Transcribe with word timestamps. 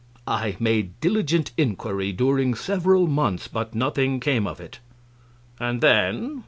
A. 0.25 0.31
I 0.31 0.55
made 0.59 0.99
diligent 0.99 1.51
inquiry 1.57 2.11
during 2.11 2.55
several 2.55 3.05
months, 3.05 3.47
but 3.47 3.75
nothing 3.75 4.19
came 4.19 4.47
of 4.47 4.59
it. 4.59 4.79
Q. 5.59 5.67
And 5.67 5.79
then? 5.81 6.39